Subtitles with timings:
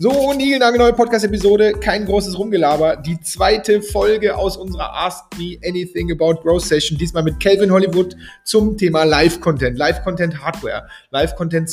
[0.00, 2.98] So, Nigelnagel, neue Podcast-Episode, kein großes Rumgelaber.
[2.98, 8.14] Die zweite Folge aus unserer Ask Me Anything About Growth Session, diesmal mit Calvin Hollywood
[8.44, 11.68] zum Thema Live-Content, Live-Content Hardware, Live-Content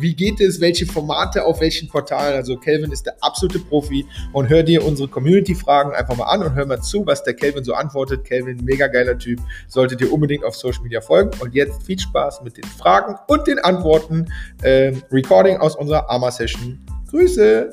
[0.00, 2.34] wie geht es, welche Formate auf welchen Portalen.
[2.34, 6.56] Also Calvin ist der absolute Profi und hör dir unsere Community-Fragen einfach mal an und
[6.56, 8.24] hör mal zu, was der Calvin so antwortet.
[8.24, 11.30] Calvin, mega geiler Typ, solltet ihr unbedingt auf Social Media folgen.
[11.38, 14.26] Und jetzt viel Spaß mit den Fragen und den Antworten.
[14.62, 16.78] Äh, Recording aus unserer Amazon Session.
[17.10, 17.72] Grüße!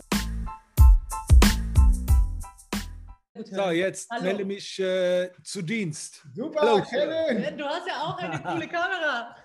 [3.52, 4.24] So, jetzt Hallo.
[4.24, 6.26] melde mich äh, zu Dienst.
[6.36, 7.58] Super, Hallo, Kevin!
[7.58, 9.36] Du hast ja auch eine coole Kamera.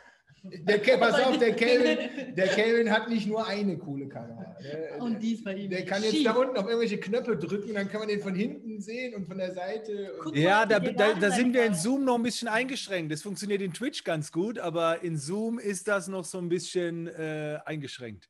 [0.47, 4.55] Der, pass auf, der Kelvin, der Kelvin hat nicht nur eine coole Kamera.
[4.63, 5.71] Der, und die ist bei ihm.
[5.71, 6.25] Der kann jetzt schief.
[6.25, 9.39] da unten auf irgendwelche Knöpfe drücken, dann kann man den von hinten sehen und von
[9.39, 10.13] der Seite.
[10.35, 13.11] ja, da, da, da sind wir in Zoom noch ein bisschen eingeschränkt.
[13.11, 17.07] Das funktioniert in Twitch ganz gut, aber in Zoom ist das noch so ein bisschen
[17.07, 18.29] äh, eingeschränkt.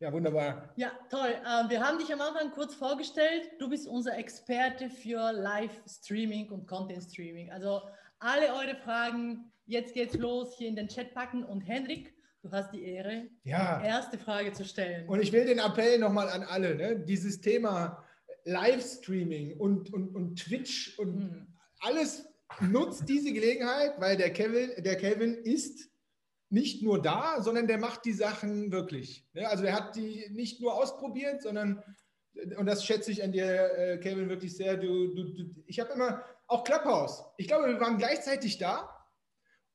[0.00, 0.72] Ja, wunderbar.
[0.76, 1.28] Ja, toll.
[1.28, 3.50] Ähm, wir haben dich am Anfang kurz vorgestellt.
[3.58, 7.50] Du bist unser Experte für Live-Streaming und Content-Streaming.
[7.52, 7.82] Also
[8.18, 11.44] alle eure Fragen, jetzt geht's los, hier in den Chat packen.
[11.44, 13.78] Und Henrik, du hast die Ehre, ja.
[13.78, 15.06] die erste Frage zu stellen.
[15.06, 16.98] Und ich will den Appell nochmal an alle, ne?
[16.98, 18.02] dieses Thema
[18.44, 21.46] Livestreaming und, und, und Twitch und hm.
[21.80, 22.26] alles
[22.60, 25.90] nutzt diese Gelegenheit, weil der Kevin, der Kevin ist
[26.50, 29.24] nicht nur da, sondern der macht die Sachen wirklich.
[29.34, 31.82] Also er hat die nicht nur ausprobiert, sondern,
[32.56, 33.44] und das schätze ich an dir,
[33.78, 34.76] äh, Kevin, wirklich sehr.
[34.76, 38.90] Du, du, du ich habe immer, auch Clubhouse, ich glaube, wir waren gleichzeitig da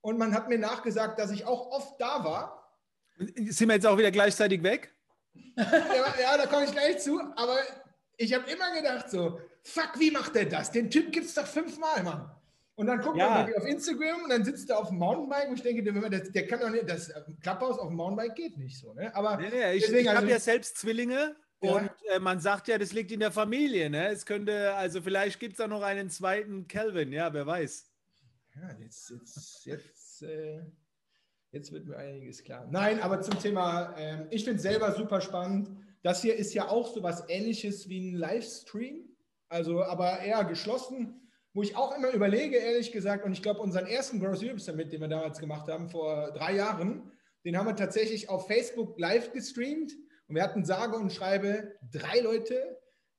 [0.01, 2.77] und man hat mir nachgesagt, dass ich auch oft da war.
[3.17, 4.93] Sind wir jetzt auch wieder gleichzeitig weg?
[5.55, 7.57] ja, ja, da komme ich gleich zu, aber
[8.17, 10.71] ich habe immer gedacht so, fuck, wie macht der das?
[10.71, 12.34] Den Typ gibt es doch fünfmal, Mann.
[12.77, 13.29] Und dann guckt ja.
[13.29, 16.47] man auf Instagram und dann sitzt er auf dem Mountainbike und ich denke, der, der
[16.47, 18.93] kann doch nicht, das Klapphaus auf dem Mountainbike geht nicht so.
[18.93, 19.15] Ne?
[19.15, 21.71] Aber nee, nee, ich, ich habe also, ja selbst Zwillinge ja.
[21.71, 23.89] und äh, man sagt ja, das liegt in der Familie.
[23.89, 24.09] Ne?
[24.09, 27.89] Es könnte, also vielleicht gibt es da noch einen zweiten Calvin, ja, wer weiß.
[28.55, 30.61] Ja, jetzt, jetzt, jetzt, äh,
[31.51, 32.67] jetzt wird mir einiges klar.
[32.69, 35.69] Nein, aber zum Thema, äh, ich finde es selber super spannend.
[36.03, 39.15] Das hier ist ja auch so was ähnliches wie ein Livestream,
[39.47, 41.24] also aber eher geschlossen
[41.55, 44.91] wo ich auch immer überlege, ehrlich gesagt, und ich glaube, unseren ersten Gross Europe Summit,
[44.91, 47.13] den wir damals gemacht haben, vor drei Jahren,
[47.45, 49.93] den haben wir tatsächlich auf Facebook live gestreamt
[50.27, 52.77] und wir hatten sage und schreibe drei Leute,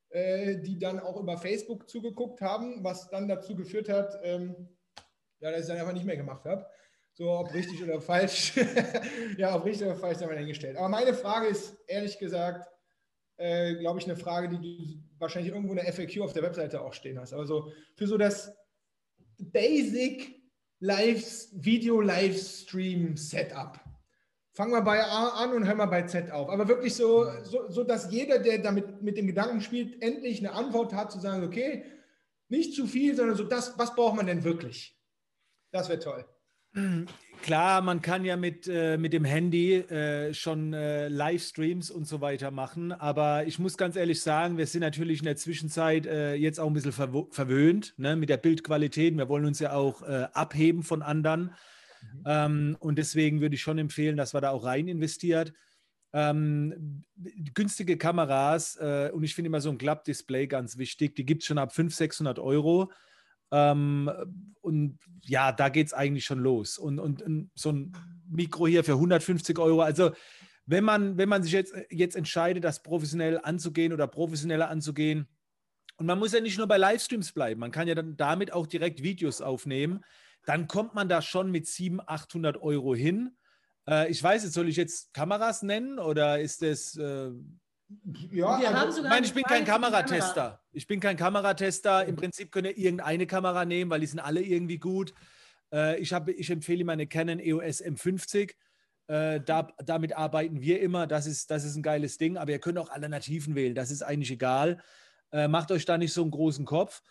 [0.09, 4.69] äh, die dann auch über Facebook zugeguckt haben, was dann dazu geführt hat, ähm,
[5.39, 6.63] ja, dass ich dann einfach nicht mehr gemacht habe.
[7.13, 8.53] So, ob richtig oder falsch.
[9.37, 10.77] ja, ob richtig oder falsch, haben wir hingestellt.
[10.77, 12.69] Aber meine Frage ist, ehrlich gesagt,
[13.37, 16.93] äh, glaube ich, eine Frage, die du wahrscheinlich irgendwo eine FAQ auf der Webseite auch
[16.93, 17.33] stehen hast.
[17.33, 18.51] Also für so das
[19.37, 20.41] Basic
[20.79, 23.79] Live Video Livestream Setup.
[24.53, 26.49] Fangen wir bei A an und hören wir bei Z auf.
[26.49, 30.53] Aber wirklich so, so, so, dass jeder, der damit mit dem Gedanken spielt, endlich eine
[30.53, 31.85] Antwort hat, zu sagen, okay,
[32.49, 34.97] nicht zu viel, sondern so das, was braucht man denn wirklich?
[35.71, 36.25] Das wäre toll.
[37.41, 42.19] Klar, man kann ja mit, äh, mit dem Handy äh, schon äh, Livestreams und so
[42.19, 46.35] weiter machen, aber ich muss ganz ehrlich sagen, wir sind natürlich in der Zwischenzeit äh,
[46.35, 49.15] jetzt auch ein bisschen verw verwöhnt ne, mit der Bildqualität.
[49.15, 51.51] Wir wollen uns ja auch äh, abheben von anderen
[52.01, 52.23] mhm.
[52.25, 55.53] ähm, und deswegen würde ich schon empfehlen, dass man da auch rein investiert.
[56.13, 57.03] Ähm,
[57.53, 61.47] günstige Kameras äh, und ich finde immer so ein Klappdisplay ganz wichtig, die gibt es
[61.47, 62.91] schon ab 500, 600 Euro.
[63.51, 64.11] Ähm,
[64.61, 66.77] und ja, da geht es eigentlich schon los.
[66.77, 67.93] Und, und, und, so ein
[68.29, 69.81] Mikro hier für 150 Euro.
[69.81, 70.11] Also,
[70.65, 75.27] wenn man, wenn man sich jetzt, jetzt entscheidet, das professionell anzugehen oder professioneller anzugehen,
[75.99, 78.67] und man muss ja nicht nur bei Livestreams bleiben, man kann ja dann damit auch
[78.67, 80.03] direkt Videos aufnehmen,
[80.45, 83.35] dann kommt man da schon mit 700, 800 Euro hin.
[83.89, 86.95] Äh, ich weiß jetzt, soll ich jetzt Kameras nennen oder ist das.
[86.95, 87.31] Äh,
[88.31, 90.33] ja, wir also, ich meine, ich bin kein Kameratester.
[90.33, 90.61] Kamera.
[90.73, 92.05] Ich bin kein Kameratester.
[92.05, 95.13] Im Prinzip könnt ihr irgendeine Kamera nehmen, weil die sind alle irgendwie gut.
[95.71, 98.53] Äh, ich, hab, ich empfehle meine Canon EOS M50.
[99.07, 101.07] Äh, da, damit arbeiten wir immer.
[101.07, 102.37] Das ist, das ist ein geiles Ding.
[102.37, 103.75] Aber ihr könnt auch Alternativen wählen.
[103.75, 104.81] Das ist eigentlich egal.
[105.31, 107.01] Äh, macht euch da nicht so einen großen Kopf.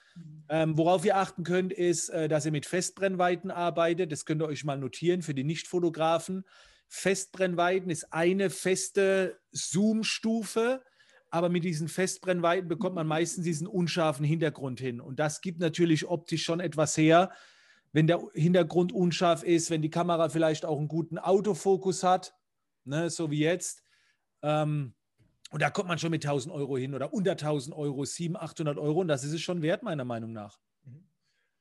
[0.49, 4.13] Ähm, worauf ihr achten könnt, ist, dass ihr mit Festbrennweiten arbeitet.
[4.13, 6.45] Das könnt ihr euch mal notieren für die Nichtfotografen.
[6.89, 10.83] Festbrennweiten ist eine feste Zoom-Stufe,
[11.31, 15.01] aber mit diesen Festbrennweiten bekommt man meistens diesen unscharfen Hintergrund hin.
[15.01, 17.33] Und das gibt natürlich optisch schon etwas her,
[17.93, 22.35] wenn der Hintergrund unscharf ist, wenn die Kamera vielleicht auch einen guten Autofokus hat,
[22.85, 23.83] ne, so wie jetzt.
[24.43, 24.95] Ähm,
[25.51, 28.79] und da kommt man schon mit 1000 Euro hin oder unter 1000 Euro, 700, 800
[28.79, 29.01] Euro.
[29.01, 30.59] Und das ist es schon wert, meiner Meinung nach.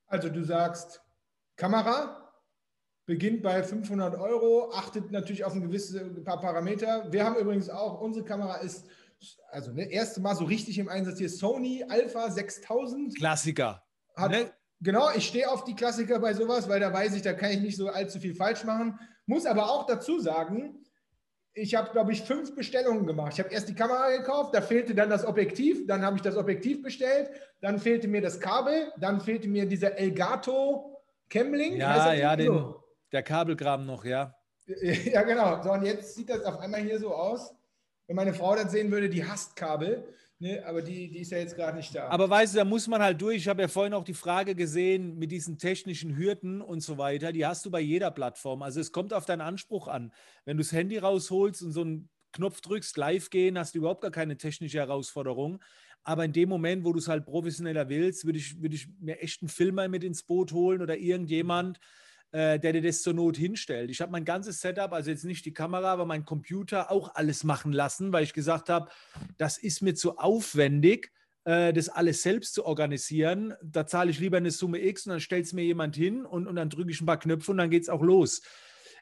[0.08, 1.02] Also du sagst
[1.56, 2.25] Kamera,
[3.06, 7.12] beginnt bei 500 Euro, achtet natürlich auf ein gewisses ein paar Parameter.
[7.12, 8.88] Wir haben übrigens auch, unsere Kamera ist,
[9.52, 13.16] also ne, erste Mal so richtig im Einsatz hier, Sony Alpha 6000.
[13.16, 13.84] Klassiker.
[14.16, 14.52] Hat, ne?
[14.82, 17.62] Genau, ich stehe auf die Klassiker bei sowas, weil da weiß ich, da kann ich
[17.62, 19.00] nicht so allzu viel falsch machen.
[19.26, 20.80] Muss aber auch dazu sagen,
[21.54, 23.34] ich habe, glaube ich, fünf Bestellungen gemacht.
[23.34, 26.36] Ich habe erst die Kamera gekauft, da fehlte dann das Objektiv, dann habe ich das
[26.36, 27.30] Objektiv bestellt,
[27.62, 31.78] dann fehlte mir das Kabel, dann fehlte mir dieser Elgato Camlink.
[31.78, 32.76] Ja, ja, den,
[33.12, 34.36] der Kabelgraben noch, ja.
[34.82, 35.62] Ja, genau.
[35.62, 37.54] So, und jetzt sieht das auf einmal hier so aus.
[38.08, 40.08] Wenn meine Frau das sehen würde, die hasst Kabel.
[40.38, 42.10] Ne, aber die, die ist ja jetzt gerade nicht da.
[42.10, 43.38] Aber weißt du, da muss man halt durch.
[43.38, 47.32] Ich habe ja vorhin auch die Frage gesehen mit diesen technischen Hürden und so weiter.
[47.32, 48.62] Die hast du bei jeder Plattform.
[48.62, 50.12] Also es kommt auf deinen Anspruch an.
[50.44, 54.02] Wenn du das Handy rausholst und so einen Knopf drückst, live gehen, hast du überhaupt
[54.02, 55.64] gar keine technische Herausforderung.
[56.04, 59.22] Aber in dem Moment, wo du es halt professioneller willst, würde ich, würd ich mir
[59.22, 61.80] echt einen Filmer mit ins Boot holen oder irgendjemand,
[62.36, 63.90] der dir das zur Not hinstellt.
[63.90, 67.44] Ich habe mein ganzes Setup, also jetzt nicht die Kamera, aber mein Computer auch alles
[67.44, 68.90] machen lassen, weil ich gesagt habe,
[69.38, 71.12] das ist mir zu aufwendig,
[71.46, 73.54] äh, das alles selbst zu organisieren.
[73.64, 76.48] Da zahle ich lieber eine Summe X und dann stellt es mir jemand hin und,
[76.48, 78.42] und dann drücke ich ein paar Knöpfe und dann geht es auch los.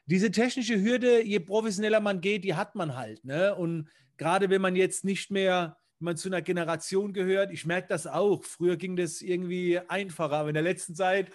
[0.06, 3.24] Diese technische Hürde, je professioneller man geht, die hat man halt.
[3.24, 3.54] Ne?
[3.54, 8.06] Und gerade wenn man jetzt nicht mehr man zu einer Generation gehört, ich merke das
[8.06, 8.44] auch.
[8.44, 11.32] Früher ging das irgendwie einfacher, aber in der letzten Zeit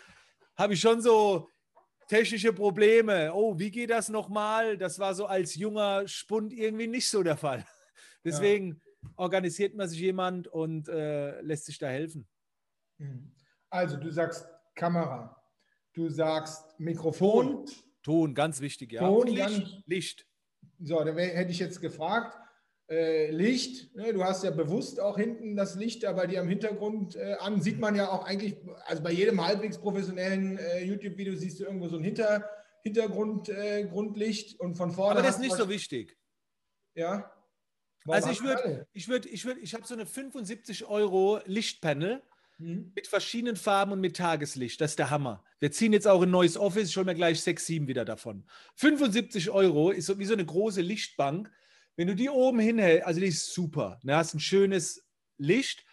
[0.55, 1.49] habe ich schon so
[2.09, 3.31] technische Probleme.
[3.33, 4.77] Oh, wie geht das nochmal?
[4.77, 7.65] Das war so als junger Spund irgendwie nicht so der Fall.
[8.25, 9.09] Deswegen ja.
[9.15, 12.27] organisiert man sich jemand und äh, lässt sich da helfen.
[12.97, 13.31] Mhm.
[13.69, 14.45] Also, du sagst
[14.75, 15.41] Kamera,
[15.93, 17.65] du sagst Mikrofon.
[17.65, 19.01] Ton, Ton ganz wichtig, ja.
[19.01, 19.83] Ton, Licht.
[19.85, 20.27] Licht.
[20.79, 22.35] So, da hätte ich jetzt gefragt,
[22.89, 23.95] äh, Licht.
[23.95, 24.13] Ne?
[24.13, 27.61] Du hast ja bewusst auch hinten das Licht da bei dir am Hintergrund äh, an.
[27.61, 31.87] Sieht man ja auch eigentlich, also bei jedem halbwegs professionellen äh, YouTube-Video siehst du irgendwo
[31.87, 32.49] so ein Hinter,
[32.83, 35.19] Hintergrund, äh, Grundlicht und von vorne.
[35.19, 36.17] Aber das ist nicht so wichtig.
[36.95, 37.31] Ja.
[38.05, 42.23] Warum also ich würde, ich würde, ich würde, ich habe so eine 75 Euro Lichtpanel
[42.57, 42.91] mhm.
[42.95, 44.81] mit verschiedenen Farben und mit Tageslicht.
[44.81, 45.43] Das ist der Hammer.
[45.59, 48.45] Wir ziehen jetzt auch ein neues Office, ich hole mir gleich 6, 7 wieder davon.
[48.77, 51.51] 75 Euro ist so wie so eine große Lichtbank
[51.99, 53.99] wenn du die oben hinhältst, also die ist super.
[54.03, 55.05] Du hast ein schönes
[55.37, 55.83] Licht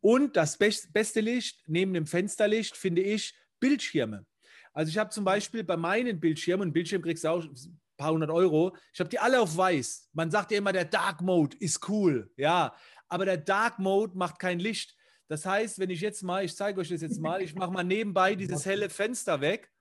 [0.00, 4.24] und das beste Licht neben dem Fensterlicht finde ich Bildschirme.
[4.72, 8.12] Also ich habe zum Beispiel bei meinen Bildschirmen, ein Bildschirm kriegst du auch ein paar
[8.12, 10.10] hundert Euro, ich habe die alle auf weiß.
[10.12, 12.72] Man sagt ja immer, der Dark Mode ist cool, ja,
[13.08, 14.94] aber der Dark Mode macht kein Licht.
[15.26, 17.82] Das heißt, wenn ich jetzt mal, ich zeige euch das jetzt mal, ich mache mal
[17.82, 19.72] nebenbei dieses helle Fenster weg.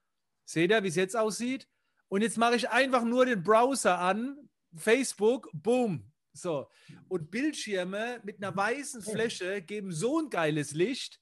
[0.45, 1.67] Seht ihr, wie es jetzt aussieht?
[2.07, 6.11] Und jetzt mache ich einfach nur den Browser an, Facebook, boom.
[6.33, 6.69] So.
[7.07, 11.21] Und Bildschirme mit einer weißen Fläche geben so ein geiles Licht.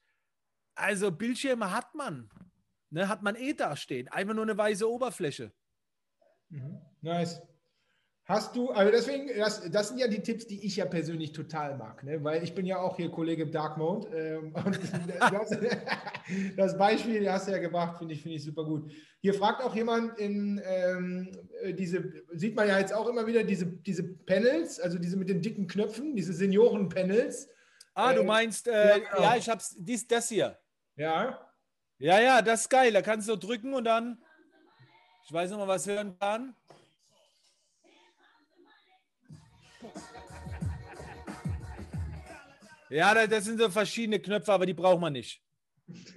[0.75, 2.29] Also Bildschirme hat man.
[2.89, 4.07] Ne, hat man eh da stehen.
[4.07, 5.51] Einfach nur eine weiße Oberfläche.
[6.49, 6.79] Mhm.
[7.01, 7.41] Nice.
[8.25, 11.77] Hast du, also deswegen, das, das sind ja die Tipps, die ich ja persönlich total
[11.77, 12.23] mag, ne?
[12.23, 14.07] weil ich bin ja auch hier Kollege im Dark Mode.
[14.15, 14.53] Ähm,
[15.19, 15.49] das,
[16.55, 18.89] das Beispiel hast du ja gebracht, finde ich, finde ich super gut.
[19.19, 21.31] Hier fragt auch jemand in ähm,
[21.63, 25.27] äh, diese, sieht man ja jetzt auch immer wieder, diese, diese Panels, also diese mit
[25.27, 27.49] den dicken Knöpfen, diese Senioren-Panels.
[27.93, 29.21] Ah, du ähm, meinst, äh, ja, genau.
[29.21, 30.57] ja, ich hab's, dies, das hier.
[30.95, 31.45] Ja.
[31.97, 32.93] Ja, ja, das ist geil.
[32.93, 34.17] Da kannst du drücken und dann,
[35.25, 36.55] ich weiß noch mal, was hören kann.
[42.93, 45.41] Ja, das sind so verschiedene Knöpfe, aber die braucht man nicht.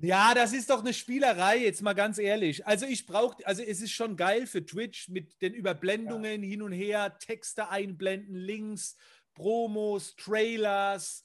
[0.00, 2.66] ja, das ist doch eine Spielerei, jetzt mal ganz ehrlich.
[2.66, 6.48] Also ich brauche, also es ist schon geil für Twitch mit den Überblendungen ja.
[6.48, 8.96] hin und her, Texte einblenden, Links,
[9.34, 11.24] Promos, Trailers.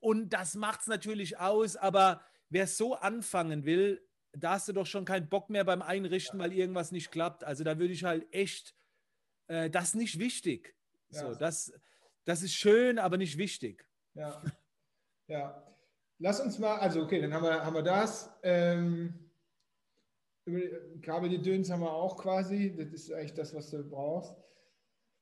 [0.00, 4.86] Und das macht es natürlich aus, aber wer so anfangen will, da hast du doch
[4.86, 7.44] schon keinen Bock mehr beim Einrichten, weil irgendwas nicht klappt.
[7.44, 8.74] Also da würde ich halt echt,
[9.46, 10.74] äh, das ist nicht wichtig.
[11.12, 11.20] Ja.
[11.20, 11.72] So, das,
[12.24, 13.86] das ist schön, aber nicht wichtig.
[14.14, 14.42] Ja.
[15.26, 15.66] Ja.
[16.18, 18.30] Lass uns mal, also okay, dann haben wir, haben wir das.
[18.42, 19.30] Ähm,
[21.02, 22.74] Kabeldöns haben wir auch quasi.
[22.76, 24.34] Das ist eigentlich das, was du brauchst.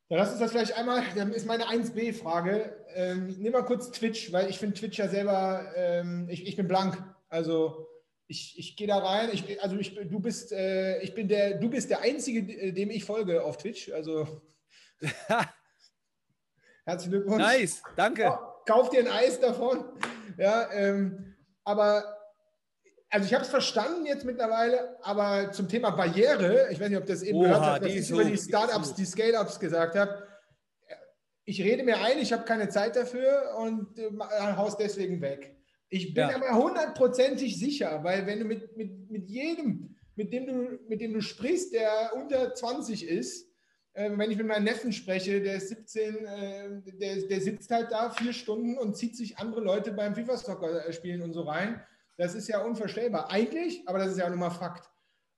[0.08, 2.86] Dann lass uns das vielleicht einmal, dann ist meine 1b-Frage.
[2.94, 6.66] Ähm, nimm mal kurz Twitch, weil ich finde Twitch ja selber, ähm, ich, ich bin
[6.66, 7.02] blank.
[7.28, 7.86] Also
[8.26, 9.28] ich, ich gehe da rein.
[9.32, 13.04] Ich, also ich, du bist, äh, ich bin der, du bist der Einzige, dem ich
[13.04, 13.92] folge auf Twitch.
[13.92, 14.40] Also
[16.88, 17.42] Herzlichen Glückwunsch.
[17.42, 18.38] Nice, danke.
[18.66, 19.84] Kauf dir ein Eis davon.
[20.38, 22.16] Ja, ähm, aber
[23.10, 27.04] also ich habe es verstanden jetzt mittlerweile, aber zum Thema Barriere, ich weiß nicht, ob
[27.04, 30.26] das eben Oha, gehört hat, was ich über die Startups, die Scale-Ups gesagt habe.
[31.44, 34.10] Ich rede mir ein, ich habe keine Zeit dafür und äh,
[34.56, 35.56] haus deswegen weg.
[35.90, 36.36] Ich bin Ja.
[36.36, 41.12] aber hundertprozentig sicher, weil wenn du mit, mit, mit jedem, mit dem, du, mit dem
[41.12, 43.47] du sprichst, der unter 20 ist,
[43.98, 47.90] äh, wenn ich mit meinem Neffen spreche, der ist 17, äh, der, der sitzt halt
[47.90, 51.82] da vier Stunden und zieht sich andere Leute beim FIFA-Soccer spielen und so rein.
[52.16, 53.30] Das ist ja unvorstellbar.
[53.30, 54.88] Eigentlich, aber das ist ja nun mal Fakt.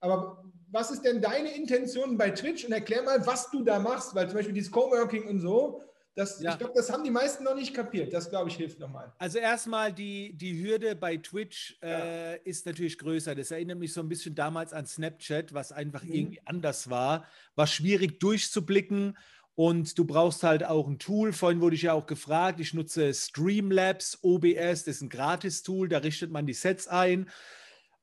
[0.00, 2.64] Aber was ist denn deine Intention bei Twitch?
[2.67, 5.83] Und erklär mal, was du da machst, weil zum Beispiel dieses Coworking und so,
[6.14, 6.52] das, Ja.
[6.52, 8.12] ich glaube, das haben die meisten noch nicht kapiert.
[8.12, 9.12] Das, glaube ich, hilft nochmal.
[9.19, 13.35] Also erstmal die, die Hürde bei Twitch äh, ist natürlich größer.
[13.35, 16.12] Das erinnert mich so ein bisschen damals an Snapchat, was einfach Mhm.
[16.12, 17.26] irgendwie anders war.
[17.55, 19.17] War schwierig durchzublicken
[19.55, 21.33] und du brauchst halt auch ein Tool.
[21.33, 22.61] Vorhin wurde ich ja auch gefragt.
[22.61, 27.29] Ich nutze Streamlabs, OBS, das ist ein Gratis-Tool, da richtet man die Sets ein.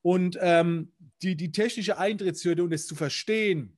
[0.01, 3.76] Und ähm, die, die technische Eintrittshürde, um es zu verstehen,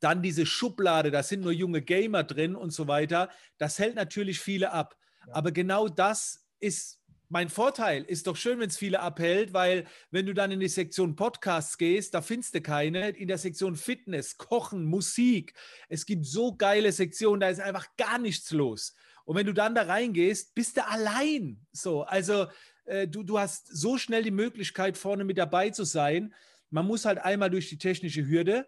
[0.00, 4.40] dann diese Schublade, da sind nur junge Gamer drin und so weiter, das hält natürlich
[4.40, 4.96] viele ab.
[5.26, 5.34] Ja.
[5.34, 8.04] Aber genau das ist mein Vorteil.
[8.04, 11.76] Ist doch schön, wenn es viele abhält, weil wenn du dann in die Sektion Podcasts
[11.76, 13.10] gehst, da findest du keine.
[13.10, 15.54] In der Sektion Fitness, Kochen, Musik,
[15.88, 18.94] es gibt so geile Sektionen, da ist einfach gar nichts los.
[19.24, 21.66] Und wenn du dann da reingehst, bist du allein.
[21.72, 22.46] So, also
[22.86, 26.34] äh, du, du hast so schnell die Möglichkeit, vorne mit dabei zu sein.
[26.70, 28.66] Man muss halt einmal durch die technische Hürde.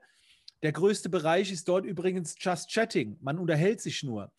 [0.63, 3.17] Der größte Bereich ist dort übrigens Just Chatting.
[3.21, 4.33] Man unterhält sich nur.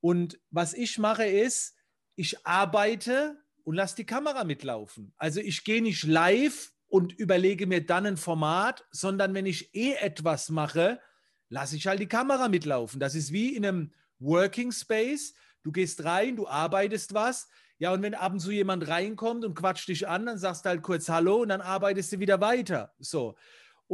[0.00, 1.74] Und was ich mache ist,
[2.16, 5.12] ich arbeite und lasse die Kamera mitlaufen.
[5.16, 9.94] Also ich gehe nicht live und überlege mir dann ein Format, sondern wenn ich eh
[9.94, 11.00] etwas mache,
[11.48, 13.00] lasse ich halt die Kamera mitlaufen.
[13.00, 15.34] Das ist wie in einem Working Space.
[15.62, 17.48] Du gehst rein, du arbeitest was.
[17.78, 20.68] Ja, und wenn ab und zu jemand reinkommt und quatscht dich an, dann sagst du
[20.68, 22.94] halt kurz Hallo und dann arbeitest du wieder weiter.
[22.98, 23.36] So.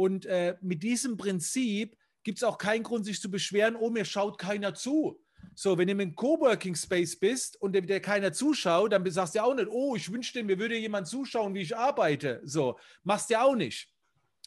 [0.01, 4.03] Und äh, mit diesem Prinzip gibt es auch keinen Grund, sich zu beschweren, oh, mir
[4.03, 5.21] schaut keiner zu.
[5.53, 9.43] So, wenn du im Coworking Space bist und der keiner zuschaut, dann sagst du ja
[9.43, 12.41] auch nicht, oh, ich wünschte, mir würde jemand zuschauen, wie ich arbeite.
[12.43, 13.93] So, machst du ja auch nicht.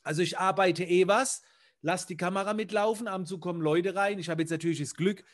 [0.02, 1.42] Also ich arbeite eh was,
[1.82, 4.18] lass die Kamera mitlaufen, ab und zu kommen Leute rein.
[4.18, 5.25] Ich habe jetzt natürlich das Glück,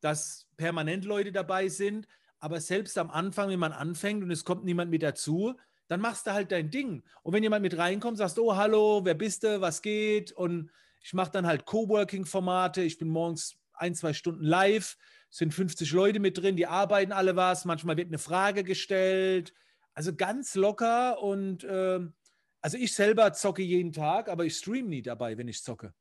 [0.00, 4.64] dass permanent Leute dabei sind, aber selbst am Anfang, wenn man anfängt und es kommt
[4.64, 5.54] niemand mit dazu,
[5.88, 7.04] dann machst du halt dein Ding.
[7.22, 10.32] Und wenn jemand mit reinkommt, sagst du, oh, hallo, wer bist du, was geht?
[10.32, 12.82] Und ich mache dann halt Coworking-Formate.
[12.82, 14.96] Ich bin morgens ein, zwei Stunden live,
[15.30, 17.64] sind 50 Leute mit drin, die arbeiten alle was.
[17.64, 19.54] Manchmal wird eine Frage gestellt.
[19.94, 22.14] Also ganz locker und ähm,
[22.60, 25.94] also ich selber zocke jeden Tag, aber ich stream nie dabei, wenn ich zocke.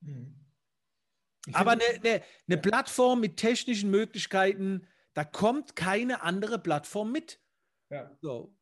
[0.00, 0.36] Mhm.
[1.46, 2.58] Ich Aber eine, eine, eine.
[2.58, 7.40] Plattform mit technischen Möglichkeiten, da kommt keine andere Plattform mit.
[7.90, 8.10] ja.
[8.20, 8.54] So.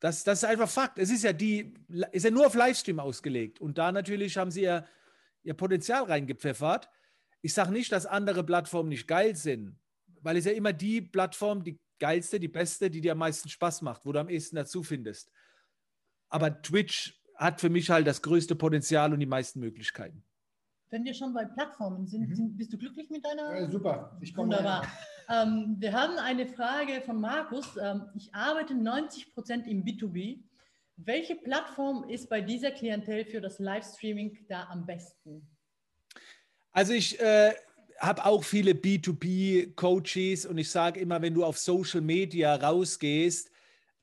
[0.00, 0.98] Das, das ist einfach Fakt.
[0.98, 1.74] Es ist ja die,
[2.12, 3.60] ist ja nur auf Livestream ausgelegt.
[3.60, 4.86] Und da natürlich haben sie ja
[5.42, 6.88] ihr Potenzial reingepfeffert.
[7.42, 9.78] Ich sage nicht, dass andere Plattformen nicht geil sind,
[10.22, 13.82] weil es ja immer die Plattform, die geilste, die beste, die dir am meisten Spaß
[13.82, 15.30] macht, wo du am ehesten dazu findest.
[16.30, 20.24] Aber Twitch hat für mich halt das größte Potenzial und die meisten Möglichkeiten.
[20.90, 22.34] Wenn wir schon bei Plattformen sind, Mhm.
[22.34, 23.60] sind bist du glücklich mit deiner?
[23.60, 24.18] Ja, super.
[24.20, 24.86] Ich komme Wunderbar.
[25.28, 27.76] Ähm, wir haben eine Frage von Markus.
[27.80, 30.40] Ähm, ich arbeite 90 Prozent im B2B.
[30.96, 35.48] Welche Plattform ist bei dieser Klientel für das Livestreaming da am besten?
[36.72, 37.52] Also ich äh,
[37.98, 43.50] habe auch viele B2B-Coaches und ich sage immer, wenn du auf Social Media rausgehst,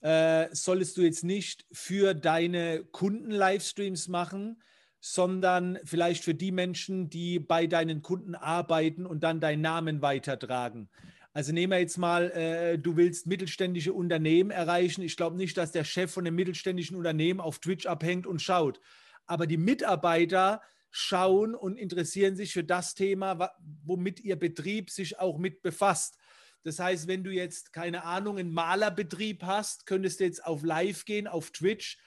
[0.02, 4.62] äh, solltest du jetzt nicht für deine Kunden Livestreams machen,
[5.00, 10.90] sondern vielleicht für die Menschen, die bei deinen Kunden arbeiten und dann deinen Namen weitertragen.
[11.34, 15.04] Also nehmen wir jetzt mal, äh, du willst mittelständische Unternehmen erreichen.
[15.04, 18.80] Ich glaube nicht, dass der Chef von einem mittelständischen Unternehmen auf Twitch abhängt und schaut.
[19.28, 23.52] Aber die Mitarbeiter schauen und interessieren sich für das Thema,
[23.86, 26.18] womit ihr Betrieb sich auch mit befasst.
[26.64, 31.06] Das heißt, wenn du jetzt, keine Ahnung, einen Malerbetrieb hast, könntest du jetzt auf Live
[31.06, 32.00] gehen, auf Twitch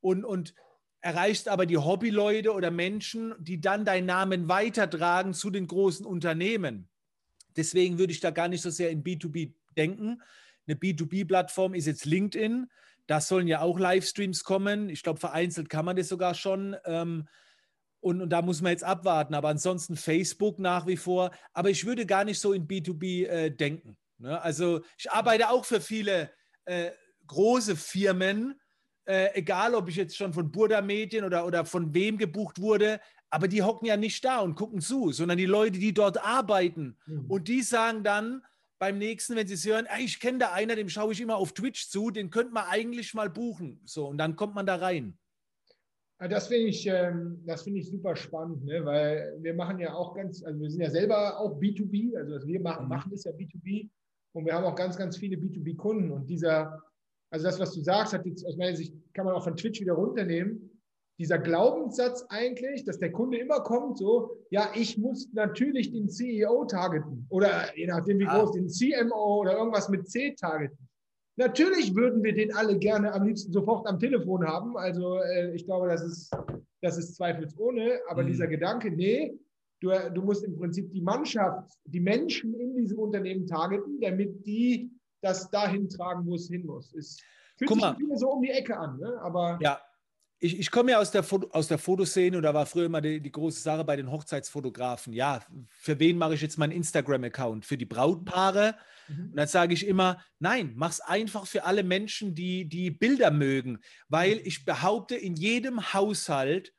[0.00, 0.54] und, und
[1.00, 6.88] erreichst aber die Hobbyleute oder Menschen, die dann deinen Namen weitertragen zu den großen Unternehmen.
[7.56, 10.22] Deswegen würde ich da gar nicht so sehr in B2B denken.
[10.66, 12.68] Eine B2B-Plattform ist jetzt LinkedIn.
[13.06, 14.90] Da sollen ja auch Livestreams kommen.
[14.90, 16.76] Ich glaube, vereinzelt kann man das sogar schon.
[16.84, 17.26] Ähm,
[18.00, 19.34] und, und da muss man jetzt abwarten.
[19.34, 21.30] Aber ansonsten Facebook nach wie vor.
[21.52, 23.96] Aber ich würde gar nicht so in B2B äh, denken.
[24.18, 24.40] Ne?
[24.40, 26.30] Also ich arbeite auch für viele
[26.64, 26.90] äh,
[27.26, 28.60] große Firmen,
[29.08, 33.00] äh, egal ob ich jetzt schon von Burda Medien oder, oder von wem gebucht wurde,
[33.30, 36.96] aber die hocken ja nicht da und gucken zu, sondern die Leute, die dort arbeiten.
[37.06, 37.24] Mhm.
[37.26, 38.42] Und die sagen dann
[38.78, 41.36] beim nächsten, wenn sie es hören, "Ey, ich kenne da einer, dem schaue ich immer
[41.36, 43.80] auf Twitch zu, den könnte man eigentlich mal buchen.
[43.84, 45.18] So, und dann kommt man da rein.
[46.20, 48.84] Ja, Das finde ich, ähm, das finde ich super spannend, ne?
[48.84, 52.46] weil wir machen ja auch ganz, also wir sind ja selber auch B2B, also was
[52.46, 52.88] wir machen, Mhm.
[52.90, 53.88] machen ist ja B2B
[54.32, 56.82] und wir haben auch ganz, ganz viele B2B-Kunden und dieser,
[57.30, 59.80] also das, was du sagst, hat jetzt aus meiner Sicht, kann man auch von Twitch
[59.80, 60.70] wieder runternehmen.
[61.18, 66.64] Dieser Glaubenssatz eigentlich, dass der Kunde immer kommt, so, ja, ich muss natürlich den CEO
[66.66, 68.38] targeten oder je nachdem wie ah.
[68.38, 70.78] groß, den CMO oder irgendwas mit C targeten.
[71.36, 74.76] Natürlich würden wir den alle gerne am liebsten sofort am Telefon haben.
[74.76, 76.36] Also äh, ich glaube, das ist,
[76.82, 78.00] das ist zweifelsohne.
[78.08, 78.28] Aber mhm.
[78.28, 79.38] dieser Gedanke, nee,
[79.80, 84.90] du, du musst im Prinzip die Mannschaft, die Menschen in diesem Unternehmen targeten, damit die
[85.20, 86.94] das dahin tragen, wo es hin muss.
[86.94, 87.18] Es
[87.56, 88.16] fühlt Guck sich mal.
[88.16, 89.18] so um die Ecke an, ne?
[89.22, 89.80] aber ja
[90.40, 93.20] ich, ich komme ja aus der, aus der Fotoszene und da war früher immer die,
[93.20, 95.12] die, große Sache bei den Hochzeitsfotografen.
[95.12, 97.64] Ja, für wen mache ich jetzt meinen Instagram-Account?
[97.64, 98.76] Für die Brautpaare?
[99.08, 99.30] Mhm.
[99.30, 103.30] Und dann sage ich immer, nein, mach es einfach für alle Menschen, die die Bilder
[103.30, 103.78] mögen.
[104.08, 104.42] Weil mhm.
[104.44, 106.72] ich behaupte, in jedem Haushalt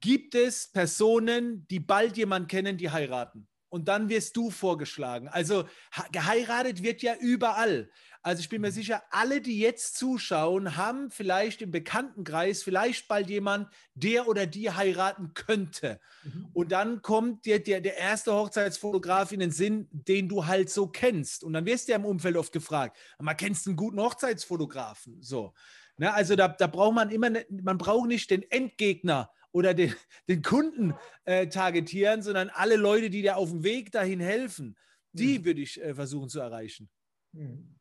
[0.00, 3.48] gibt es Personen, die bald jemanden kennen, die heiraten.
[3.70, 5.28] Und dann wirst du vorgeschlagen.
[5.28, 5.64] Also
[6.12, 7.88] geheiratet wird ja überall.
[8.22, 8.74] Also ich bin mir mhm.
[8.74, 14.70] sicher, alle, die jetzt zuschauen, haben vielleicht im Bekanntenkreis vielleicht bald jemand, der oder die
[14.70, 16.00] heiraten könnte.
[16.24, 16.48] Mhm.
[16.52, 20.86] Und dann kommt dir der, der erste Hochzeitsfotograf in den Sinn, den du halt so
[20.86, 21.44] kennst.
[21.44, 25.22] Und dann wirst du ja im Umfeld oft gefragt, man kennst einen guten Hochzeitsfotografen.
[25.22, 25.54] So.
[25.96, 29.94] Ne, also da, da braucht man immer, ne, man braucht nicht den Endgegner oder den,
[30.28, 34.76] den Kunden äh, targetieren, sondern alle Leute, die dir auf dem Weg dahin helfen,
[35.12, 35.44] die mhm.
[35.44, 36.88] würde ich äh, versuchen zu erreichen.
[37.32, 37.76] Mhm.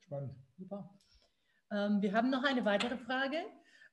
[0.00, 0.34] Spannend.
[0.58, 0.94] Super.
[1.70, 3.36] Ähm, wir haben noch eine weitere Frage.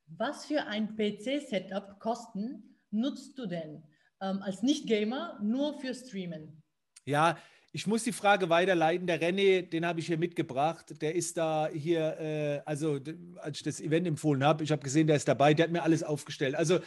[0.07, 3.83] Was für ein PC-Setup Kosten nutzt du denn
[4.21, 6.61] ähm, als Nicht-Gamer nur für Streamen?
[7.05, 7.37] Ja,
[7.71, 9.05] ich muss die Frage weiterleiten.
[9.05, 11.01] Der René, den habe ich hier mitgebracht.
[11.01, 12.99] Der ist da hier, äh, also
[13.37, 15.83] als ich das Event empfohlen habe, ich habe gesehen, der ist dabei, der hat mir
[15.83, 16.55] alles aufgestellt.
[16.55, 16.79] Also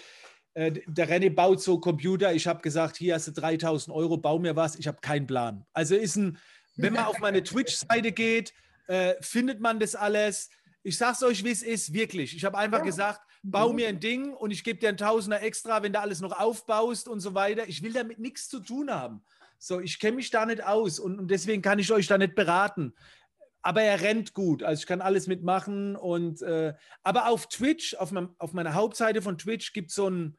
[0.54, 2.32] äh, der René baut so Computer.
[2.34, 4.76] Ich habe gesagt, hier hast du 3000 Euro, bau mir was.
[4.76, 5.64] Ich habe keinen Plan.
[5.72, 6.38] Also ist ein,
[6.76, 8.52] wenn man auf meine Twitch-Seite geht,
[8.88, 10.50] äh, findet man das alles.
[10.82, 12.34] Ich sag's euch, wie es ist, wirklich.
[12.34, 12.84] Ich habe einfach ja.
[12.84, 16.20] gesagt, bau mir ein Ding und ich gebe dir ein Tausender extra, wenn du alles
[16.20, 17.68] noch aufbaust und so weiter.
[17.68, 19.22] Ich will damit nichts zu tun haben.
[19.64, 22.34] So, ich kenne mich da nicht aus und, und deswegen kann ich euch da nicht
[22.34, 22.94] beraten.
[23.62, 25.94] Aber er rennt gut, also ich kann alles mitmachen.
[25.94, 30.06] Und äh, aber auf Twitch, auf, mein, auf meiner Hauptseite von Twitch gibt es so
[30.06, 30.36] einen,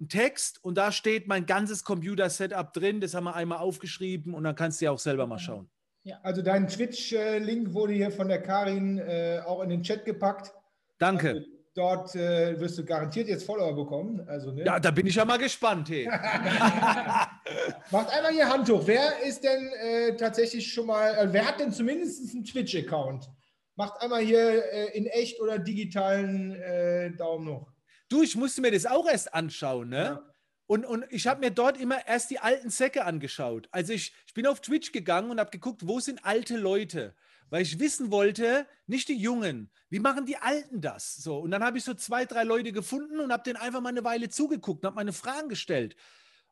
[0.00, 3.00] einen Text und da steht mein ganzes Computer-Setup drin.
[3.00, 5.70] Das haben wir einmal aufgeschrieben und dann kannst du ja auch selber mal schauen.
[6.02, 6.18] Ja.
[6.24, 10.52] Also dein Twitch-Link wurde hier von der Karin äh, auch in den Chat gepackt.
[10.98, 11.28] Danke.
[11.28, 14.26] Also dort äh, wirst du garantiert jetzt Follower bekommen.
[14.28, 14.64] Also, ne?
[14.64, 15.88] Ja, da bin ich ja mal gespannt.
[15.88, 16.06] Hey.
[17.90, 18.82] Macht einmal hier Hand hoch.
[18.84, 23.30] Wer ist denn äh, tatsächlich schon mal, äh, wer hat denn zumindest einen Twitch-Account?
[23.76, 27.68] Macht einmal hier äh, in echt oder digitalen äh, Daumen hoch.
[28.08, 30.04] Du, ich musste mir das auch erst anschauen, ne?
[30.04, 30.22] Ja.
[30.66, 33.68] Und, und ich habe mir dort immer erst die alten Säcke angeschaut.
[33.70, 37.14] Also ich, ich bin auf Twitch gegangen und habe geguckt, wo sind alte Leute?
[37.50, 41.16] Weil ich wissen wollte, nicht die Jungen, wie machen die Alten das?
[41.16, 43.88] So, und dann habe ich so zwei, drei Leute gefunden und habe denen einfach mal
[43.88, 45.96] eine Weile zugeguckt und habe meine Fragen gestellt.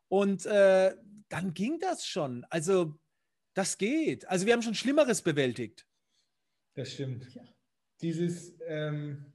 [0.07, 0.95] Und äh,
[1.29, 2.45] dann ging das schon.
[2.49, 2.97] Also,
[3.53, 4.27] das geht.
[4.27, 5.85] Also, wir haben schon Schlimmeres bewältigt.
[6.75, 7.33] Das stimmt.
[7.33, 7.41] Ja.
[8.01, 9.33] Dieses, ähm,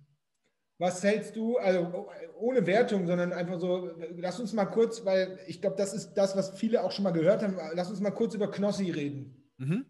[0.79, 5.61] was hältst du, also ohne Wertung, sondern einfach so, lass uns mal kurz, weil ich
[5.61, 8.35] glaube, das ist das, was viele auch schon mal gehört haben, lass uns mal kurz
[8.35, 9.49] über Knossi reden.
[9.59, 9.87] Mhm.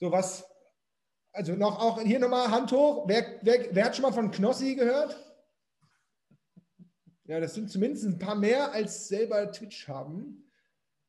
[0.00, 0.44] So was,
[1.34, 3.04] also noch auch hier nochmal Hand hoch.
[3.06, 5.20] Wer, wer, wer hat schon mal von Knossi gehört?
[7.24, 10.44] Ja, das sind zumindest ein paar mehr, als selber Twitch haben.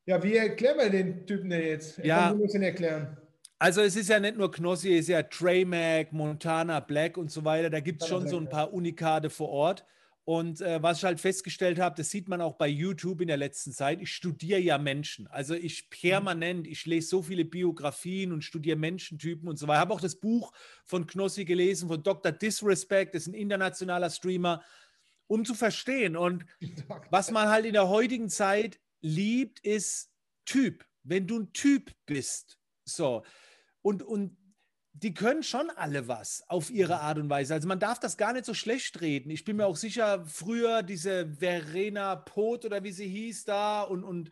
[0.04, 1.98] Ja, wie erklären wir den Typen denn jetzt?
[1.98, 2.28] Ja.
[2.28, 3.16] Kann du erklären?
[3.58, 7.44] Also es ist ja nicht nur Knossi, es ist ja Traymac, Montana Black und so
[7.44, 7.70] weiter.
[7.70, 9.86] Da gibt es schon so ein paar Unikade vor Ort.
[10.26, 13.36] Und äh, was ich halt festgestellt habe, das sieht man auch bei YouTube in der
[13.36, 14.00] letzten Zeit.
[14.00, 15.28] Ich studiere ja Menschen.
[15.28, 19.78] Also ich permanent, ich lese so viele Biografien und studiere Menschentypen und so weiter.
[19.78, 20.52] Ich habe auch das Buch
[20.84, 22.32] von Knossi gelesen, von Dr.
[22.32, 24.64] Disrespect, das ist ein internationaler Streamer,
[25.28, 26.16] um zu verstehen.
[26.16, 26.44] Und
[27.10, 30.10] was man halt in der heutigen Zeit liebt, ist
[30.44, 30.84] Typ.
[31.04, 33.22] Wenn du ein Typ bist, so,
[33.80, 34.36] und, und
[35.02, 37.00] die können schon alle was auf ihre mhm.
[37.00, 37.54] Art und Weise.
[37.54, 39.30] Also man darf das gar nicht so schlecht reden.
[39.30, 44.04] Ich bin mir auch sicher, früher diese Verena Pot oder wie sie hieß da und,
[44.04, 44.30] und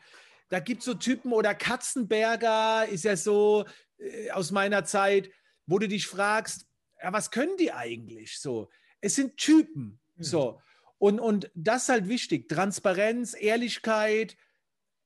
[0.48, 3.64] da gibt es so Typen oder Katzenberger ist ja so
[3.98, 5.30] äh, aus meiner Zeit,
[5.66, 6.66] wo du dich fragst,
[7.02, 8.70] ja, was können die eigentlich so?
[9.00, 10.00] Es sind Typen.
[10.16, 10.22] Mhm.
[10.22, 10.60] So.
[10.98, 12.48] Und, und das ist halt wichtig.
[12.48, 14.36] Transparenz, Ehrlichkeit,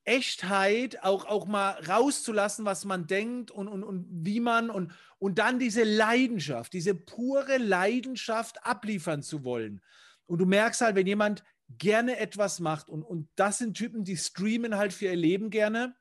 [0.05, 5.39] Echtheit auch, auch mal rauszulassen, was man denkt und, und, und wie man und, und
[5.39, 9.81] dann diese Leidenschaft, diese pure Leidenschaft abliefern zu wollen.
[10.25, 11.43] Und du merkst halt, wenn jemand
[11.77, 15.95] gerne etwas macht und, und das sind Typen, die streamen halt für ihr Leben gerne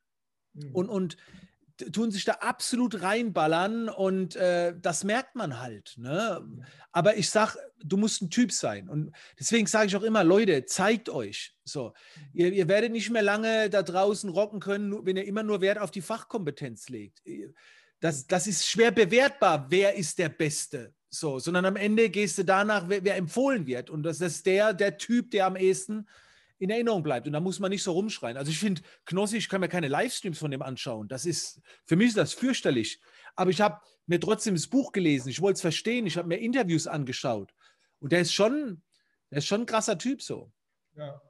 [0.55, 0.75] mhm.
[0.75, 1.17] und, und
[1.79, 5.95] tun sich da absolut reinballern und äh, das merkt man halt.
[5.97, 6.47] Ne?
[6.93, 8.89] Aber ich sag, du musst ein Typ sein.
[8.89, 11.55] Und deswegen sage ich auch immer, Leute, zeigt euch.
[11.65, 11.93] So,
[12.33, 15.79] ihr, ihr, werdet nicht mehr lange da draußen rocken können, wenn ihr immer nur Wert
[15.79, 17.23] auf die Fachkompetenz legt.
[18.01, 20.95] Das, das ist schwer bewertbar, wer ist der Beste.
[21.11, 23.89] So, sondern am Ende gehst du danach, wer, wer empfohlen wird.
[23.89, 26.07] Und das ist der, der Typ, der am ehesten
[26.59, 27.27] in Erinnerung bleibt.
[27.27, 28.37] Und da muss man nicht so rumschreien.
[28.37, 31.09] Also ich finde, Knossi, ich kann mir keine Livestreams von dem anschauen.
[31.09, 33.01] Das ist, für mich ist das fürchterlich.
[33.37, 35.29] Aber ich habe mir trotzdem das Buch gelesen.
[35.29, 36.07] Ich wollte es verstehen.
[36.07, 37.55] Ich habe mir Interviews angeschaut.
[38.01, 38.83] Und der ist schon,
[39.31, 40.51] der ist schon ein krasser Typ so.
[40.97, 41.21] Ja.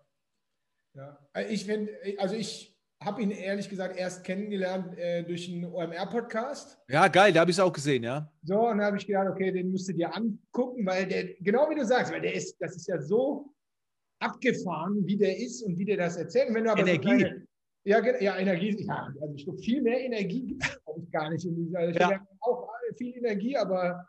[0.94, 1.18] Ja.
[1.48, 6.78] Ich finde, also ich habe ihn ehrlich gesagt erst kennengelernt äh, durch einen OMR-Podcast.
[6.88, 8.30] Ja, geil, da habe ich es auch gesehen, ja.
[8.42, 11.70] So, und da habe ich gedacht, okay, den musst du dir angucken, weil der, genau
[11.70, 13.54] wie du sagst, weil der ist, das ist ja so
[14.20, 16.52] abgefahren, wie der ist und wie der das erzählt.
[16.54, 17.08] wenn du aber Energie.
[17.08, 17.46] So kleine,
[17.84, 21.56] ja, ja, Energie, ja, also ich glaube, viel mehr Energie gibt es gar nicht in
[21.56, 21.78] dieser.
[21.78, 22.10] Also ich ja.
[22.10, 24.06] habe auch viel Energie, aber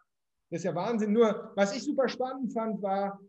[0.50, 1.14] das ist ja Wahnsinn.
[1.14, 3.20] Nur, was ich super spannend fand, war,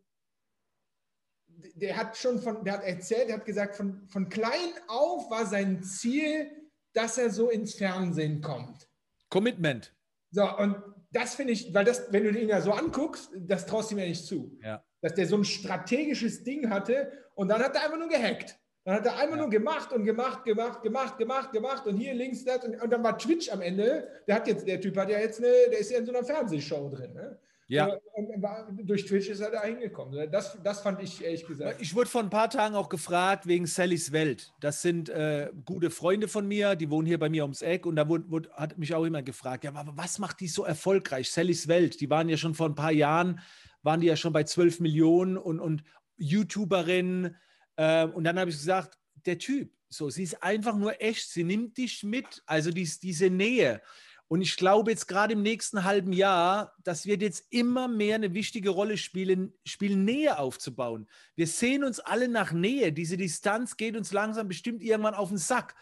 [1.75, 5.47] der hat schon von, der hat erzählt, der hat gesagt, von, von klein auf war
[5.47, 6.51] sein Ziel,
[6.95, 8.89] dass er so ins Fernsehen kommt.
[9.29, 9.95] Commitment.
[10.33, 13.91] So, und das finde ich, weil das, wenn du ihn ja so anguckst, das traust
[13.91, 14.57] du mir nicht zu.
[14.63, 14.85] Ja.
[15.03, 18.59] Dass der so ein strategisches Ding hatte und dann hat er einfach nur gehackt.
[18.85, 19.43] Dann hat er einfach ja.
[19.43, 23.03] nur gemacht und gemacht, gemacht, gemacht, gemacht, gemacht und hier links das und, und, dann
[23.03, 24.09] war Twitch am Ende.
[24.27, 26.25] Der hat jetzt, der Typ hat ja jetzt eine, der ist ja in so einer
[26.25, 27.13] Fernsehshow drin.
[27.13, 27.39] Ne?
[27.71, 27.87] Ja.
[28.15, 30.29] Und durch Twitch ist er da hingekommen.
[30.33, 31.81] Das, das fand ich ehrlich gesagt.
[31.81, 34.51] Ich wurde vor ein paar Tagen auch gefragt wegen Sallys Welt.
[34.61, 37.87] Das sind äh, gute Freunde von mir, die wohnen hier bei mir ums Eck.
[37.87, 40.65] Und da wurde, wurde, hat mich auch jemand gefragt, ja, aber was macht die so
[40.65, 41.31] erfolgreich?
[41.31, 43.39] Sallys Welt, die waren ja schon vor ein paar Jahren,
[43.83, 45.85] waren die ja schon bei 12 Millionen und, und
[46.17, 47.37] YouTuberin.
[47.77, 51.45] Äh, und dann habe ich gesagt, der Typ, so, sie ist einfach nur echt, sie
[51.45, 52.43] nimmt dich mit.
[52.47, 53.83] Also dies, diese Nähe.
[54.29, 58.33] Und ich glaube jetzt gerade im nächsten halben Jahr, das wird jetzt immer mehr eine
[58.33, 61.09] wichtige Rolle spielen, spielen, Nähe aufzubauen.
[61.35, 62.93] Wir sehen uns alle nach Nähe.
[62.93, 65.75] Diese Distanz geht uns langsam bestimmt irgendwann auf den Sack.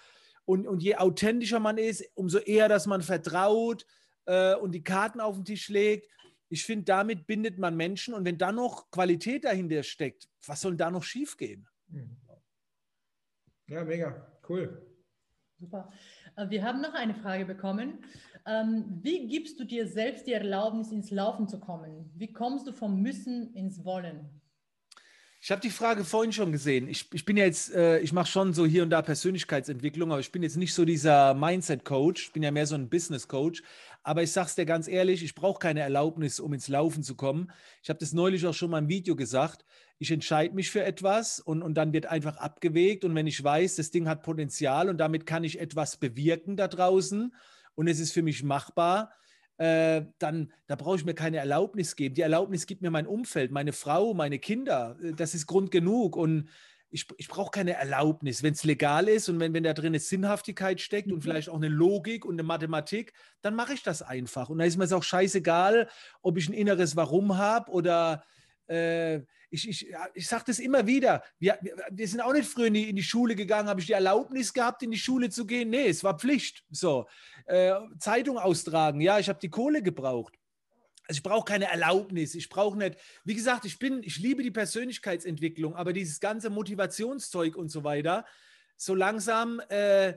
[0.47, 3.85] Und, und je authentischer man ist, umso eher, dass man vertraut
[4.25, 6.09] äh, und die Karten auf den Tisch legt.
[6.49, 8.15] Ich finde, damit bindet man Menschen.
[8.15, 11.69] Und wenn da noch Qualität dahinter steckt, was soll da noch schiefgehen?
[11.91, 12.17] Hm.
[13.69, 14.27] Ja, mega.
[14.49, 14.83] Cool.
[15.59, 15.93] Super.
[16.37, 18.05] Äh, wir haben noch eine Frage bekommen.
[18.47, 22.11] Ähm, wie gibst du dir selbst die Erlaubnis, ins Laufen zu kommen?
[22.15, 24.38] Wie kommst du vom Müssen ins Wollen?
[25.40, 26.88] Ich habe die Frage vorhin schon gesehen.
[26.88, 30.33] Ich, ich bin jetzt, äh, ich mache schon so hier und da Persönlichkeitsentwicklung, aber ich
[30.33, 32.27] bin jetzt nicht so dieser Mindset-Coach.
[32.27, 33.62] Ich bin ja mehr so ein Business-Coach.
[34.03, 37.14] Aber ich sage es dir ganz ehrlich, ich brauche keine Erlaubnis, um ins Laufen zu
[37.14, 37.53] kommen.
[37.85, 39.64] Ich habe das neulich auch schon mal im Video gesagt.
[39.98, 43.05] Ich entscheide mich für etwas und, und dann wird einfach abgewegt.
[43.05, 46.66] Und wenn ich weiß, das Ding hat Potenzial und damit kann ich etwas bewirken da
[46.66, 47.33] draußen,
[47.79, 49.12] und es ist für mich machbar,
[49.59, 52.14] äh, dann da brauche ich mir keine Erlaubnis geben.
[52.14, 54.97] Die Erlaubnis gibt mir mein Umfeld, meine Frau, meine Kinder.
[55.03, 56.16] Äh, das ist Grund genug.
[56.16, 56.49] Und
[56.90, 58.42] ich, ich brauche keine Erlaubnis.
[58.42, 61.14] Wenn es legal ist und wenn, wenn da drin eine Sinnhaftigkeit steckt mhm.
[61.14, 64.49] und vielleicht auch eine Logik und eine Mathematik, dann mache ich das einfach.
[64.49, 65.88] Und da ist mir es auch scheißegal,
[66.23, 68.25] ob ich ein inneres Warum habe oder
[68.69, 71.23] äh, ich, ich, ich sage das immer wieder.
[71.39, 71.59] Wir,
[71.91, 74.53] wir sind auch nicht früher in die, in die Schule gegangen, habe ich die Erlaubnis
[74.53, 75.71] gehabt, in die Schule zu gehen?
[75.71, 76.65] Nee, es war Pflicht.
[76.71, 77.07] So,
[77.47, 80.35] äh, Zeitung austragen, ja, ich habe die Kohle gebraucht.
[81.09, 84.51] Also ich brauche keine Erlaubnis, ich brauche nicht, wie gesagt, ich bin, ich liebe die
[84.51, 88.27] Persönlichkeitsentwicklung, aber dieses ganze Motivationszeug und so weiter,
[88.77, 90.15] so langsam äh,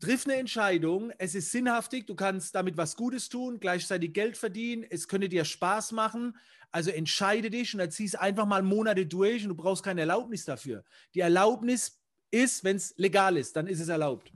[0.00, 4.84] triff eine Entscheidung, es ist sinnhaftig, du kannst damit was Gutes tun, gleichzeitig Geld verdienen,
[4.88, 6.36] es könnte dir Spaß machen,
[6.70, 10.44] also entscheide dich und dann ziehst einfach mal Monate durch und du brauchst keine Erlaubnis
[10.44, 10.84] dafür.
[11.14, 14.32] Die Erlaubnis ist, wenn es legal ist, dann ist es erlaubt.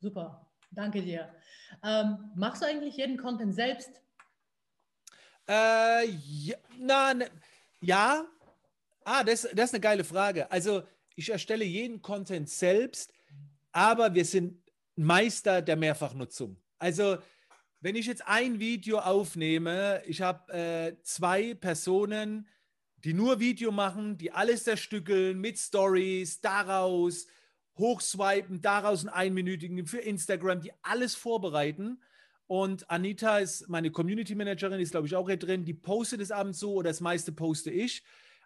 [0.00, 1.34] Super, danke dir.
[1.82, 3.90] Ähm, machst du eigentlich jeden Content selbst?
[5.48, 7.30] Äh, ja, na, ne,
[7.80, 8.26] ja.
[9.04, 10.50] Ah, das, das ist eine geile Frage.
[10.50, 10.82] Also
[11.14, 13.12] ich erstelle jeden Content selbst,
[13.72, 14.65] aber wir sind
[14.96, 16.56] Meister der Mehrfachnutzung.
[16.78, 17.18] Also
[17.80, 22.48] wenn ich jetzt ein Video aufnehme, ich habe äh, zwei Personen,
[23.04, 27.26] die nur Video machen, die alles zerstückeln mit Stories, daraus
[27.78, 32.02] hochswipen, daraus einen einminütigen für Instagram, die alles vorbereiten.
[32.46, 36.30] Und Anita ist meine Community Managerin, ist glaube ich auch hier drin, die postet es
[36.30, 38.02] abends so oder das meiste poste ich.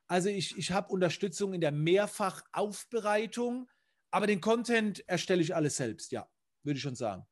[0.09, 3.69] Also ich, ich habe Unterstützung in der Mehrfachaufbereitung,
[4.11, 6.29] aber den Content erstelle ich alles selbst, ja,
[6.63, 7.27] würde ich schon sagen.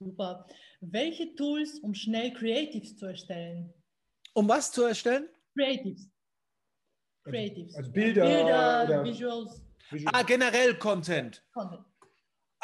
[0.00, 0.46] Super.
[0.80, 3.72] Welche Tools, um schnell Creatives zu erstellen?
[4.34, 5.28] Um was zu erstellen?
[5.56, 6.08] Creatives.
[7.24, 7.76] Creatives.
[7.76, 9.62] Also Bilder, Bilder Visuals.
[10.06, 11.44] Ah, generell Content.
[11.52, 11.84] Content.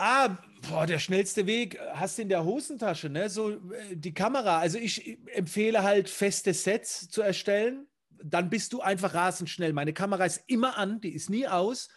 [0.00, 3.28] Ah, boah, der schnellste Weg hast du in der Hosentasche, ne?
[3.28, 4.60] So äh, die Kamera.
[4.60, 7.88] Also ich empfehle halt feste Sets zu erstellen.
[8.22, 9.72] Dann bist du einfach rasend schnell.
[9.72, 11.88] Meine Kamera ist immer an, die ist nie aus.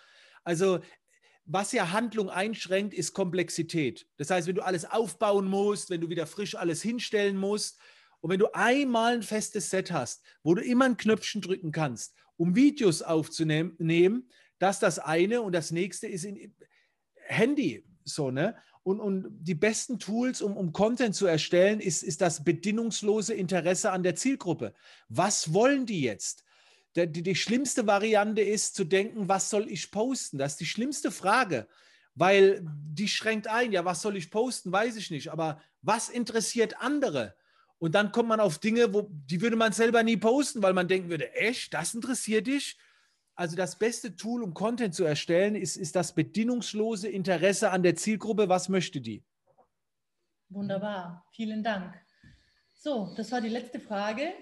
[0.44, 0.80] Also
[1.46, 4.08] was ja Handlung einschränkt, ist Komplexität.
[4.18, 7.80] Das heißt, wenn du alles aufbauen musst, wenn du wieder frisch alles hinstellen musst
[8.22, 12.14] und wenn du einmal ein festes Set hast, wo du immer ein Knöpfchen drücken kannst,
[12.38, 16.56] um Videos aufzunehmen, das das eine und das nächste ist in
[17.16, 18.56] Handy so, ne?
[18.84, 23.92] Und, und die besten Tools, um, um Content zu erstellen, ist, ist das bedingungslose Interesse
[23.92, 24.74] an der Zielgruppe.
[25.08, 26.44] Was wollen die jetzt?
[26.96, 30.38] Die, die, schlimmste Variante ist zu denken, was soll ich posten?
[30.38, 31.68] Das ist die schlimmste Frage,
[32.16, 33.72] weil die schränkt ein.
[33.72, 34.72] Ja, was soll ich posten?
[34.72, 35.30] Weiß ich nicht.
[35.30, 37.36] Aber was interessiert andere?
[37.80, 40.88] Und dann kommt man auf Dinge, wo die würde man selber nie posten, weil man
[40.88, 42.78] denken würde, echt, das interessiert dich?
[43.36, 47.96] Also das beste Tool, um Content zu erstellen, ist, ist das bedingungslose Interesse an der
[47.96, 48.50] Zielgruppe.
[48.50, 49.24] Was möchte die?
[50.50, 51.96] Wunderbar, vielen Dank.
[52.74, 54.34] So, das war die letzte Frage.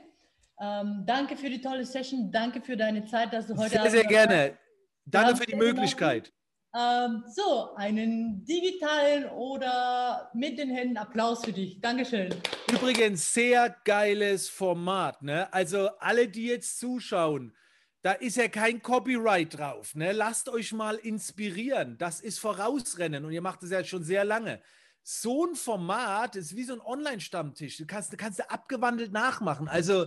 [0.61, 2.31] Ähm, danke für die tolle Session.
[2.31, 3.69] Danke für deine Zeit, dass du heute.
[3.69, 4.57] Sehr, sehr gerne.
[5.05, 6.33] Danke für die Möglichkeit.
[6.75, 11.79] Ähm, so, einen digitalen oder mit den Händen Applaus für dich.
[11.81, 12.29] Dankeschön.
[12.71, 15.21] Übrigens, sehr geiles Format.
[15.23, 15.51] Ne?
[15.51, 17.55] Also alle, die jetzt zuschauen,
[18.03, 19.95] da ist ja kein Copyright drauf.
[19.95, 20.11] Ne?
[20.11, 21.97] Lasst euch mal inspirieren.
[21.97, 24.61] Das ist Vorausrennen und ihr macht es ja schon sehr lange.
[25.01, 27.77] So ein Format ist wie so ein Online-Stammtisch.
[27.77, 29.67] Du kannst, du kannst abgewandelt nachmachen.
[29.67, 30.05] Also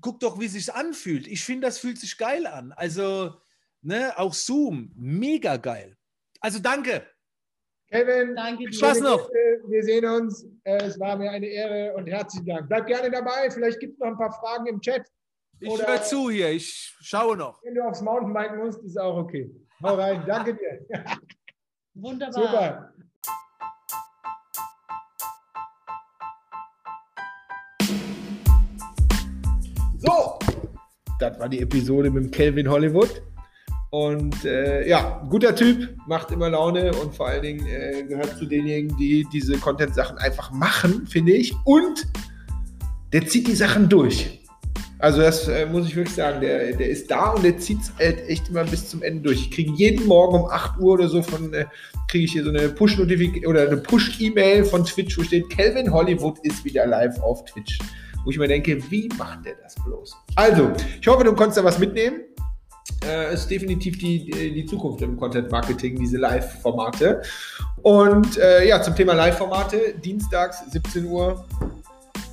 [0.00, 1.26] guck doch, wie es sich anfühlt.
[1.26, 2.72] Ich finde, das fühlt sich geil an.
[2.72, 3.34] Also,
[3.82, 5.96] ne, auch Zoom, mega geil.
[6.40, 7.06] Also danke.
[7.88, 9.28] Kevin, danke Spaß noch.
[9.68, 10.46] Wir sehen uns.
[10.62, 12.68] Es war mir eine Ehre und herzlichen Dank.
[12.68, 13.50] Bleib gerne dabei.
[13.50, 15.06] Vielleicht gibt es noch ein paar Fragen im Chat.
[15.58, 17.62] Ich höre zu hier, ich schaue noch.
[17.62, 19.50] Wenn du aufs Mountainbike musst, ist auch okay.
[19.82, 20.86] Hau rein, danke dir.
[21.94, 22.32] Wunderbar.
[22.32, 22.94] Super.
[30.02, 30.38] So,
[31.18, 33.20] das war die Episode mit dem Kelvin Hollywood.
[33.90, 38.46] Und äh, ja, guter Typ, macht immer Laune und vor allen Dingen äh, gehört zu
[38.46, 41.54] denjenigen, die diese Content-Sachen einfach machen, finde ich.
[41.64, 42.06] Und
[43.12, 44.40] der zieht die Sachen durch.
[45.00, 47.92] Also das äh, muss ich wirklich sagen, der, der ist da und der zieht es
[47.98, 49.40] halt echt immer bis zum Ende durch.
[49.40, 51.66] Ich kriege jeden Morgen um 8 Uhr oder so von, äh,
[52.08, 56.38] kriege ich hier so eine Push-Notification oder eine Push-E-Mail von Twitch, wo steht, Calvin Hollywood
[56.42, 57.78] ist wieder live auf Twitch.
[58.24, 60.16] Wo ich mir denke, wie macht der das bloß?
[60.36, 62.20] Also, ich hoffe, du konntest da was mitnehmen.
[63.04, 67.22] Äh, ist definitiv die, die Zukunft im Content Marketing, diese Live-Formate.
[67.82, 71.44] Und äh, ja, zum Thema Live-Formate, dienstags 17 Uhr,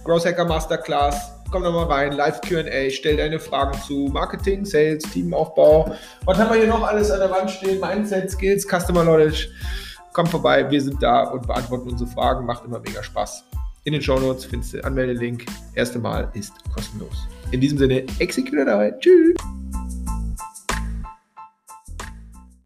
[0.04, 5.04] Growth Hacker Masterclass komm doch mal rein, Live QA, stell deine Fragen zu Marketing, Sales,
[5.04, 5.96] Teamaufbau.
[6.26, 7.80] Was haben wir hier noch alles an der Wand stehen?
[7.80, 9.50] Mindset, Skills, Customer Knowledge.
[10.14, 12.46] Komm vorbei, wir sind da und beantworten unsere Fragen.
[12.46, 13.44] Macht immer mega Spaß.
[13.88, 15.46] In den Show Notes findest du Anmeldelink.
[15.74, 17.26] Erste Mal ist kostenlos.
[17.52, 18.92] In diesem Sinne, execute dabei.
[19.00, 19.38] Tschüss.